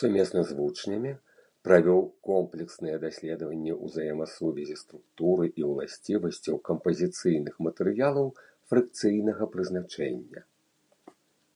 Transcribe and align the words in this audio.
Сумесна 0.00 0.40
з 0.50 0.56
вучнямі 0.58 1.12
правёў 1.68 2.00
комплексныя 2.28 2.96
даследаванні 3.06 3.72
ўзаемасувязі 3.86 4.76
структуры 4.82 5.44
і 5.62 5.66
уласцівасцяў 5.70 6.56
кампазіцыйных 6.70 7.54
матэрыялаў 7.70 8.28
фрыкцыйнага 8.68 9.44
прызначэння. 9.58 10.40